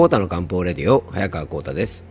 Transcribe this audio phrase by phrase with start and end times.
[0.00, 2.06] コータの漢方レディオ早川コータです。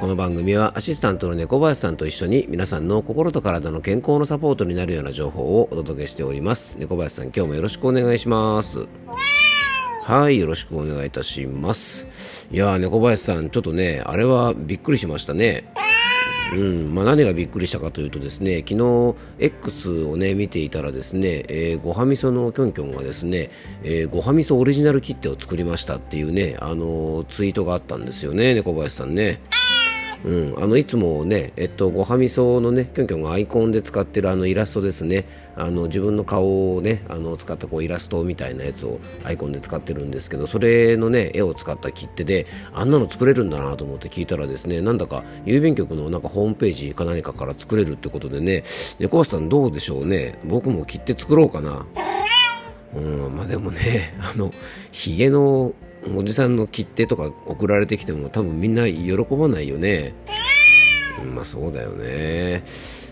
[0.00, 6.76] この番組はアシスタントの猫林さんと一緒に皆さんの心と体の健康のサポートになるような情報をお届けしております。
[6.76, 8.88] 猫林さん今日もよろしくお願いします。
[10.02, 12.08] はいよろしくお願いいたします。
[12.50, 15.72] いやー猫林さんちょっとねあれはびっくりしましたね。
[16.52, 23.50] うんまあ、何がびっくりしたかというとですね昨日 X をね見ていたらですね、えー、ごはみそのきょんきょんがですね、
[23.82, 29.40] えー、ごはみそオリジナル切手を作りましたっていうねあのー、ツイートがあったんですよね猫林さんね。
[30.24, 48.64] うん、あのいつもね、えっと、ごはみそのね、きょんきょんがアイコンで使ってるあのイラストですね、あの自分の顔をね、あの使ったこうイラストみたいなやつをアイコンで使ってるんですけど、それのね、絵を使った切手で、あんなの作れるんだなと思って聞いたらですね、なんだか郵便局のなんかホームページか何かから作れるってことでね、
[48.98, 51.84] 猫橋さんどうでしょうね、僕も切手作ろうかな。
[52.94, 54.52] うん、まあでもね、あの、
[54.92, 55.74] ヒゲの
[56.16, 60.14] おじさんの切手とか送られてきても多分みんな喜ばないよね。
[61.34, 62.62] まあそうだよね。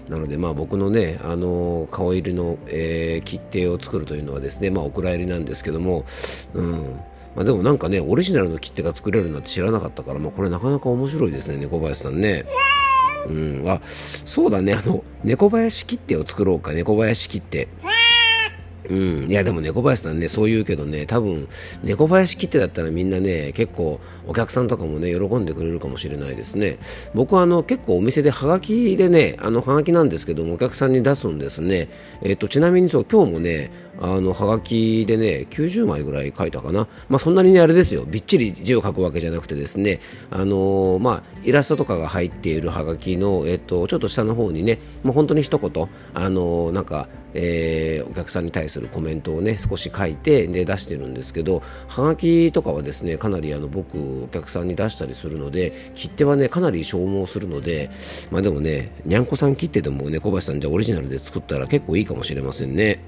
[0.09, 6.05] なのでまあ僕のね、あの顔入りの、えー、切手を作るというのはですね、まあお蔵入りなんですけども、
[6.55, 7.01] うん。
[7.35, 12.45] まあ、でもなんかね、オリジナルの切手が作れるなんて知らなかったから、まあこれなかなか面白いですね、猫林さんね。
[13.27, 13.81] うん、あ、
[14.25, 17.69] そうだね、あの、猫林切手を作ろうか、猫林切手。
[18.89, 21.49] うん、いやでも猫林さんね、そう言うけどね、多分
[21.85, 26.79] 猫林切手だったらみんなね、結構お客さんとかもね、喜んでくれるかもしれないですね。
[27.15, 31.89] 僕はあの結構お店でハガキでね、あのハガキなんですけども、お客さんに出すんですね。
[32.23, 33.71] えっ、と、ちなみにそう、今日もね、
[34.03, 36.89] あのハガキでね、90枚ぐらい書いたかな。
[37.09, 40.01] まあそんなにね、あれですよ、びっちり字を書くわけじゃなくてですね、
[40.31, 57.91] あのー、まあイラストとかが入っているハガキの、えっ、と、ちょっと下の方にね、もう本当に一言、あのー、なんか、えー、お客さんに対するコメントをね少し書いてで出してるんですけどはがきとかはですねかなりあの僕お客さんに出したりするので切手はねかなり消耗するので
[58.31, 63.01] まあでもねにゃんこさん切手でもね小橋さんじゃオリジナルで作ったら結構いいかもしれませんね。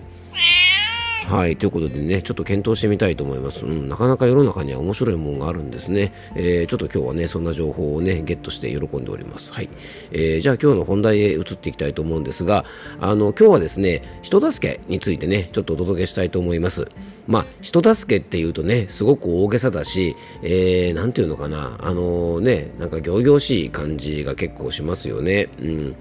[1.26, 3.64] はい、ということでね、ちょっと検討してみたいと思います。
[3.64, 6.12] うん、なかなか世の中には面白いものがあるんですね。
[6.34, 9.50] えー、ちょっと今日はね、そんな情報をね、ゲットして喜んでおります。
[9.52, 9.70] はい。
[10.12, 12.66] えー、じゃあ今日の本題へ移っていきたいと思うんですが、
[13.00, 16.88] あの、今日はですね、人助けについてね、ちょっとお届けしたいと思います。
[17.26, 25.48] まあ、人助けっていうとね、すごく大げさだし、えー、ていうのかな、あのー、ね、なんか行々しい感じが結構しますよね。
[25.62, 25.96] うん。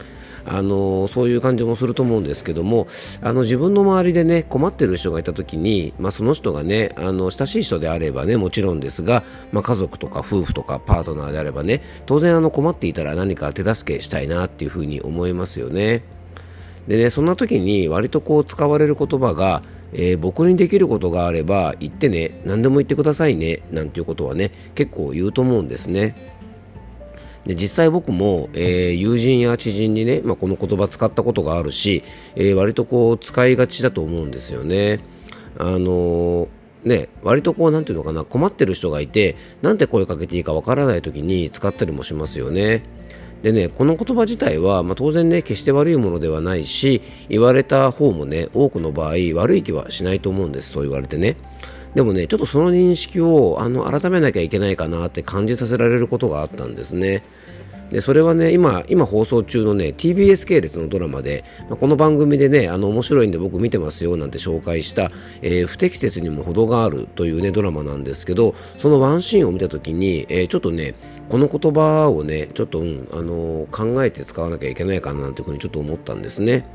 [0.46, 2.88] あのそういう感じもすると思うんですけども
[3.22, 16.04] あの自分の周りでね困ってる人がいた時に、まあ、その人がねあの親しい人であればねもちろんですが、まあ、家族とか夫婦とかパートナーであればね当然あの困っていたら何か手助けしたいなっていうふうに思いますよね。
[16.88, 26.16] でねそんな時に割とこう使われる言葉がえー、僕にできることがあれば言ってね何でも言ってくださいねなんていうことはね結構言うと思うんですね。
[27.46, 32.04] で実際僕も、えー、友人や知人にね、まあ、この言葉使ったことがあるし、
[32.36, 35.02] えー、割とこう使いがちだと思うんですよね。
[35.58, 36.48] あのー
[36.86, 42.84] ね、割とこう、なんていうのかな、困ってる人がいて、なんて声かけていいかわからない時に使ったりもしますよね。
[43.42, 51.38] でね、この言葉自体は、まあ、当然ね、決して悪いものではないし、言われた方もね、多くの場合、悪い気はしないと思うんです、そう言われてね。
[51.96, 57.24] でもね、ちょっとその認識をあの改めなきゃいけないかなって感じさせられることがあったんですね。
[57.94, 65.12] でそれはね今今放送中のね TBS 系列のドラマで、まあ、この番組でねあの面白いんで僕見てますよなんて紹介した、
[65.44, 70.96] えー、不適切にも程があるというねドラマなんですけどそのワンシーンを見た時に、えー、ちょっとね
[71.30, 76.66] この言葉をねちょっと、うん、あのー、考えて使わなきゃいけないかななんていうふにちょっと思ったんですね。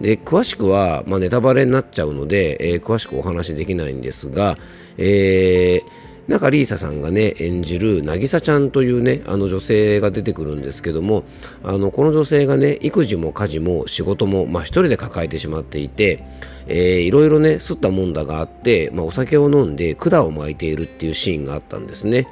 [0.00, 4.56] で詳しくは、まあ、ネタバレになっちゃうので、えー、詳しくお話できないんですが、
[4.96, 6.00] えー
[6.30, 11.24] 中里依紗さんがね演じる渚ちゃんというねあの女性が出てくるんですけども
[11.64, 16.24] あのこの女性がね育児も家事も仕事も、まあ、一人で抱えてしまっていて、
[16.68, 22.28] えー、いろいろね吸ったもんだがあって、まあ、お酒を飲んで管を巻いているっていうシーンがあったんですね、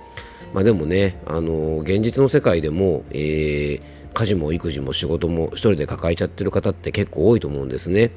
[0.55, 3.83] まあ、でもねあの現実の世界でも、えー、
[4.19, 8.11] 家事も育児も仕事も一人で抱えちゃってる方って結構多いと思うんですね。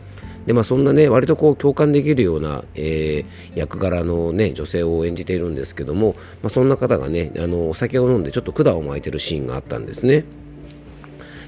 [0.48, 10.26] でまあ、そんなね割とこう共感できるような、えー、役柄の、ね、女性を演じているんですけども、まあ、そんな方がねあのお酒を飲んでちょっと管を巻いてるシーンがあったんですね。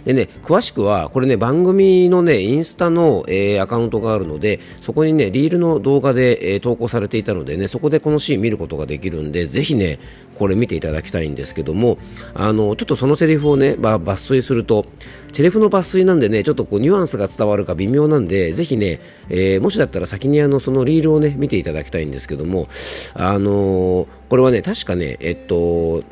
[0.06, 10.00] でね、詳しくは、これね、番組のね、インスタの、えー、アカウントがあるので、そこにね、リールの動画で、えー、投稿されていたのでね、そこでこのシーン見ることができるんで、ぜひね、
[10.38, 11.98] これ見ていただきたいんですけども、
[12.34, 14.86] あの、ちょっとそのセリフをね、まあ、抜粋すると、
[15.32, 22.68] セリフの抜粋なんでね、ちょっとこうニュアンスが伝わるか微妙なんで、ぜひね、えー、もしだったら先にあの、そのリールをね、見ていただきたいんですけども、
[23.14, 26.04] あの、これはね、確かね、えっと、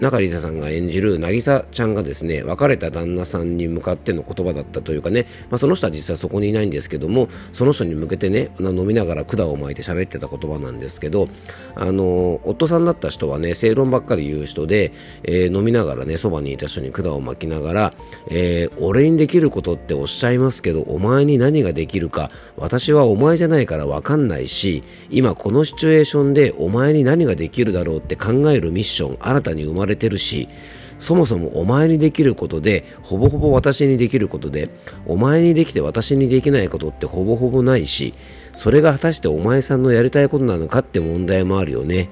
[0.00, 11.28] 中里さんが演じる渚ちゃんがですね別れた旦那さんに向かっての言葉だったというかね、まあ、その人は実際そこにいないんですけどもその人に向けてね飲みながら管を巻いて喋ってた言葉なんですけど
[11.74, 14.92] あの夫さんだった人はね正論ばっかり言う人で、
[15.22, 17.94] えー、飲みながらねそばにいた人に管を巻きながら、
[18.28, 30.48] えー、俺にできることっておっしゃいますけどお前に何ができるか私はお前じゃないから分かんないし今このシチュエーションでお前に何ができるだろうって考えるミッション新たに生まれれてるし
[30.98, 34.70] そもそもお前にできることでほぼほぼ私にできることで
[35.06, 38.14] お前にできて私にできないことってほぼほぼないし
[38.56, 42.08] それが果たしてお前さんのやりたいことなのかって問題もあるよね。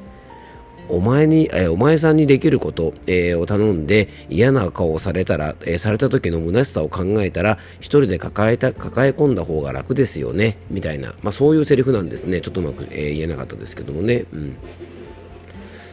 [0.88, 10.58] お前に、えー、お前さんにできること、えー、を頼んで嫌な顔をされたら、えー、された時の虚しさを考えたら一人で抱えた抱え込んだ方が楽ですよね。
[10.70, 12.40] みたいな、まあ、そういうセリフなんですね。
[12.40, 14.56] ちょっとうまく、え言えなかったですけどもね、うん。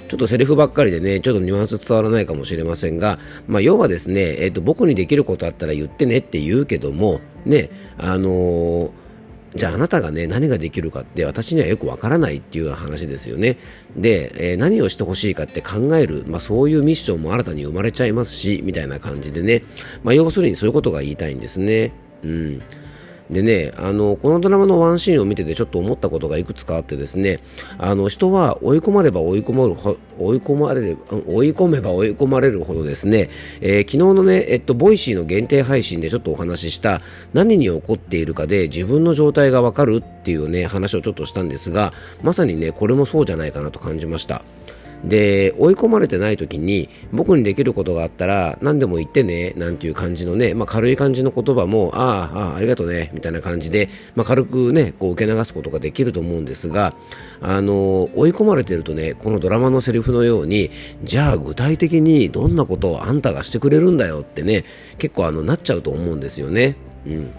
[0.10, 8.92] ちょっとセリフばっかりでね、ちょっとニュアンス伝わらないかもしれませんが、まあ、要はですね、えっ、ー、と、僕にできることあったら言ってねって言うけども、ね、あのー
[9.56, 13.58] じゃああなたがね、何ができるかって私にはよくわからないっていう話ですよね。
[13.96, 19.64] で、えー、何をしてほしいかって考える、まあそういうミッションも新たに生まれちゃいますし、みたいな感じでね、
[20.04, 21.94] まあ要するにそういうことが言いたいんですね。
[22.22, 22.62] うん。
[23.30, 27.40] でね、あの、このドラマのワンシーンを見ててちょっと思ったことがいくつかあってですね、
[27.78, 30.98] あの、人は追い込まれば追い込まる、追い込まれる、
[31.28, 33.30] 追い込めば追い込まれるほどですね、
[33.62, 37.02] えー、昨日のね、えっと、 Voicy の限定配信でちょっとお話しした
[37.34, 41.94] 何に起こっているかで自分の状態がわかるっていうね、話をちょっとしたんですが、
[42.24, 44.42] まさにね、これもそうじゃないかなと感じました。
[45.04, 56.96] で追い込まれてない時に僕にできることがあったら何でも言ってねなんていう感じのね、まあ、軽い感じの言葉もあああありがとうねみたいな感じで、まあ、軽くねこう受け流すことができると思うんですが
[57.42, 60.70] あの追い込まれてるとねこのドラマのセリフのように
[61.04, 64.66] じゃあ具体的にどんなことをあんたがしてくれるんだよってね
[64.98, 66.76] 結構あのなっちゃうと思うんですよね。
[67.06, 67.32] うん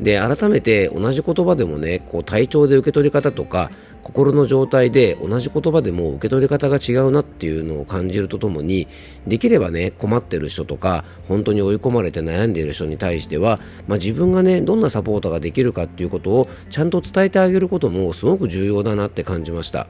[0.00, 3.70] で改めて同じ言葉でもねこう体調で受け取り方とか
[4.04, 8.86] 心の状態で同じ言葉でも受け取り方が違うなっていうのを感じるとともに
[9.26, 13.58] できればね困ってる人とか本当に追い込まれて悩んでいる人に対しては、
[13.88, 19.86] まあ、自分がねどんなサポートができるかっていうことをちゃんと伝えてあげることもすごく重要だなって感じました。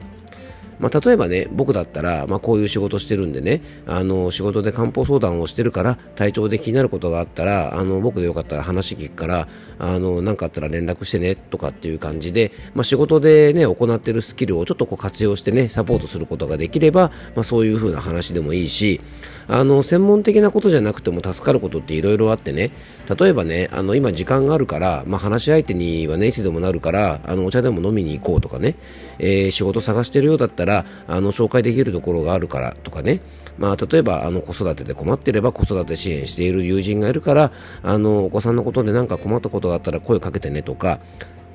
[0.79, 9.47] まあ、例えばね、僕だったら、まあ、こういう仕事してるんでね、あの、仕事で漢方相談をしてるから、体調で気になることがあったら、あの、僕でよかったら話聞くから、
[9.79, 19.01] あの、なかあったら連絡してね、とかっていう感じで、まあ、仕事でね、行ってるスキルをちょっとこう活用してね、サポートすることができれば、まあ、そういう風な話でもいいし、
[19.47, 22.71] あの専門的なことじゃなくても助かることっていろいろあってね。
[23.19, 28.75] 例えばねあの今時間があるから、まあ、話し相手にはねいつでもなるからあのお茶でも飲みに行こうとかね、
[29.19, 33.21] えー、仕事探してるようだったらあの紹介できるところがあるからとかね、
[33.57, 37.51] まあ、例えばあの子育てで困ってれば子育て支援している友人がいるから
[37.83, 40.99] あのお子さんのことで何か困ったことがあったら声かけてねとか。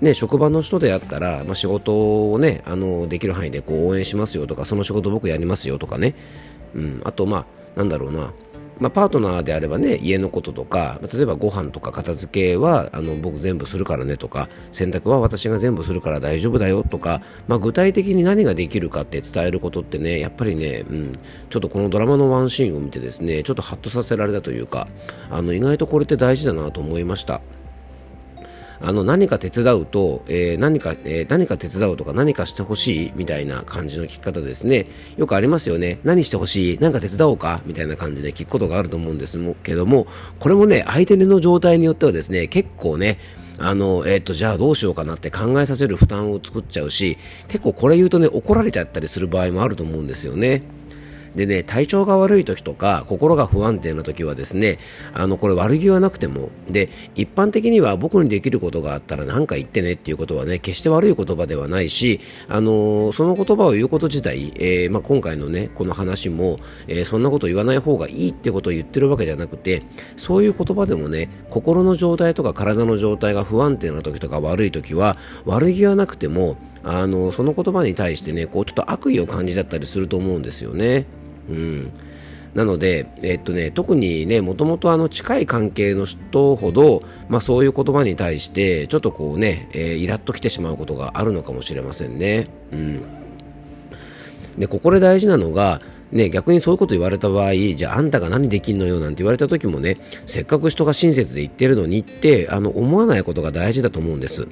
[0.01, 6.15] ね、職場の人であったら、まあ、仕事をね、あの、できる範囲でこう応援しますよとか、その仕事僕やりますよとかね、
[6.75, 8.33] うん、あと、まあ、なんだろうな、
[8.79, 21.19] まあ、パートナーであればね家のこととか例えばご飯とか片付けはあの僕全部するからねとか洗濯は私が全部するから大丈夫だよとか、まあ、具体的に何ができるかって伝えることってねやっぱりね、うん、
[21.51, 24.89] ちょっとこのドラマのワンシーンを見てですねちょっとハッとさせられたというか
[25.31, 27.41] あの意外とこれって大事だなと思いました。
[28.83, 34.87] あの何か手伝うと、えー、何か、えー、何か手伝うとか何かしてほしいみたいな感じの聞き方ですね。
[35.17, 35.99] よくありますよね。
[36.03, 40.07] 何してほしい何か手伝おうかみたいな感じで聞くことがあると思うんですけども、
[40.39, 43.19] これもね、相手の状態によってはですね、結構ね、
[43.59, 47.19] あの、えっ、ー、と、じゃあどうしようかなって考えさせる負担を作っちゃうし、
[47.49, 50.63] 結構これ言うとね、怒られちゃったりする場合もあると思うんですよね。
[51.35, 54.79] でね、体調が悪い時とか、心が不安定な時はですね、
[55.13, 66.59] あの、これ悪気はなくても、で、一般的には僕にできることがあったら何か言ってねっていうことはね、決して悪い言葉ではないし、あのその言葉を言うこと自体、えー、まあ、今回のね、この話も、
[66.89, 69.83] えー、そんなこと言わない方がいいってことを言ってるわけじゃなくて、
[70.17, 81.07] そういう言葉でもね、心の状態とか体の状態が不安定な時とか悪い時は、悪気はなくても、あのその言葉に対してね、こうちょっと悪意を感じちゃったりすると思うんですよね。
[81.51, 81.93] うん
[82.55, 92.49] なので、えっとね、特にね、もともとあの近い関係の人ほど、まあそういう言葉に対して、ちょっとこうね、えー、イラッときてしまうことがあるのかもしれませんね。
[92.73, 93.03] うん。
[94.59, 95.81] で、ここで大事なのが、
[96.11, 104.49] ね、逆にそういうこと言われた場合、じゃああんたが何できんのよなんて言われた時もね、せっかく人が親切で言ってるのにって、あの、思わないことが大事だと思うんです。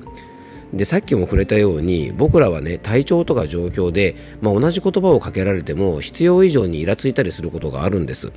[0.72, 8.30] でさっきも触れたように僕らはね体調とか状況で、まあ、同じ言葉をかけられても必要以上にイラついたりすることがあるんです。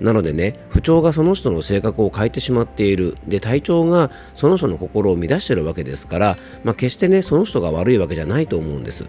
[0.00, 3.16] なのでね不調がその人の性格を変えてしまっている。
[3.26, 9.06] で体調がその人の心を乱しているわけですから、まあ、決してねその人が悪いわけじゃないと思うんです。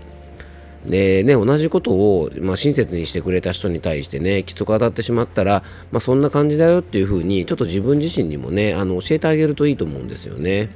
[0.85, 10.69] でね、同じことを、まあ、親切にしてくれた人に対してね、きつく当たってしまったら、まあ、そんな感じだよっていうふうに、ちょっと自分自身にもね、あの教えてあげるといいと思うんですよね。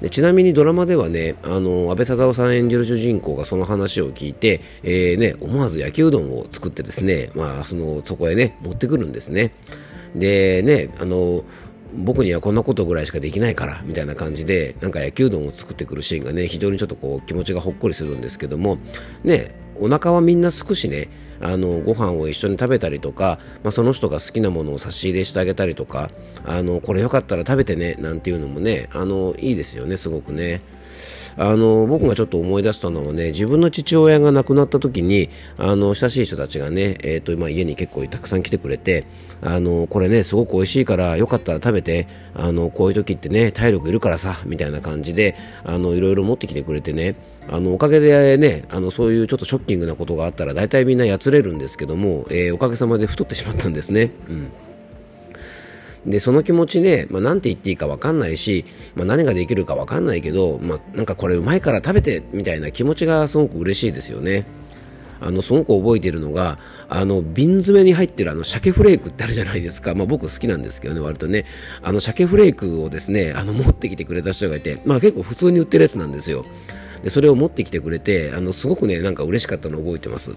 [0.00, 9.52] でちなみにドラマではねあの安倍貞夫さん演じる主人公がその話を聞いて、えー、ね、思わず焼きうどんを作ってですね、まあ、そのそこへね持ってくるんですね。
[10.14, 11.44] でねあの
[11.94, 18.78] 僕にはこんなことぐらいしかできないからみたいな感じでなんか野球うどんを作ってくるシーンがね非常にちょっとこう気持ちがほっこりするんですけども
[19.24, 21.08] ねお腹はみんな少しね
[21.40, 26.10] あのご飯を一緒に食べたりとか、まあ、その人が好きなものを差し入れしてあげたりとか
[26.44, 30.60] あのこれよかったら食べてねなんていうのもねあのいいですよねすごくね。
[31.36, 39.04] あの僕がちょっと思い出したのはね自分の父親が亡くなった時にあの親しい人たちがね、えーとまあ、家に結構たくさん来てくれて
[39.42, 47.16] あのこれねすごく美味しいからよかったら食べてあのこういう時ってね体力いるからさみたいな感じであのいろいろ持ってきてくれてね
[47.48, 54.10] あのおかげでねあのそういうちょっとショッキングなことがあったら大体みんなやつれるんですけども、えー、おかげさまで太ってしまったんですね。
[54.28, 54.52] うん
[56.06, 64.46] で、その気持ちね、まあ、なんて言っていいかわかんないし、まあ、何ができるかわかんないけど、まあ、なんかこれうまいから食べて、みたいな気持ちがすごく嬉しいですよね。
[65.20, 66.58] あの、すごく覚えているのが、
[66.88, 69.94] あの、瓶詰めに入ってるあの、鮭フレークってあるじゃないですか。
[69.94, 71.46] まあ僕好きなんですけどね、割とね。
[71.82, 76.44] あの、鮭フレークをですね、あの、持ってきてくれた人がいて、まあ結構普通に売ってるやつなんですよ。
[77.02, 80.32] で、それを持ってきてくれて、あの、すごくね、なんか嬉しかったのを覚えてます。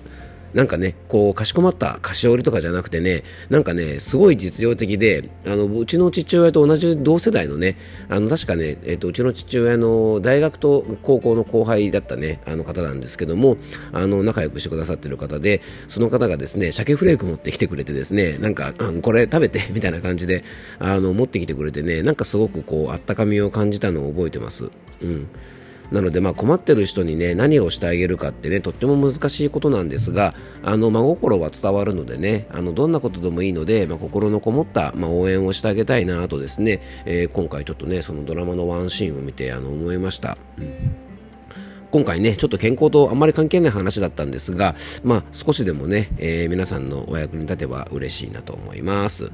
[0.53, 7.77] なんかね、こう、かしこまった菓子折りとかじゃなくてね、なんかね、すごい実用的で、あの、うちの父親と同じ同世代のね、
[8.09, 13.57] あの、確かね、えっ、と、うちの父親の大学と高校の後輩だったね、あの方なんですけども、
[13.91, 20.43] あの、仲良くしてくださってる方で、その方がですね、鮭フレーク持ってきてくれてですね、なんか、うん、これ食べて、 みたいな感じで、
[20.79, 24.65] あの、持ってきてくれてね、なんかすごくこう、あったかみを感じたのを覚えてます。
[25.01, 25.27] うん。
[25.91, 40.37] なので、まあ、困ってる人にね、何をしてあげるかってね、とっても難しいことなんですが、あの、真心は伝わるのでね、あの、どんなことでもいいので、まあ、心のこもった、まあ、応援をしてあげたいなとですね、えー、今回ちょっとね、そのドラマのワンシーンを見て、あの、思いました。
[40.57, 41.08] うん
[41.91, 49.31] 今回ね、ちょっと健康とあんまり関係ない話だったんですが、まあ、少しでもね、えー、皆さんのお役に立てば嬉しいなと思います。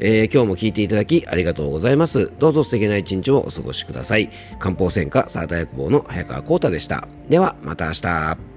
[0.00, 2.32] えー、今日も聞いていただきありがとうございます。
[2.38, 4.30] どうぞ素敵な一日をお過ごしください。
[4.58, 7.06] 漢方専科サーター薬房の早川幸太でした。
[7.28, 8.51] では、また明日。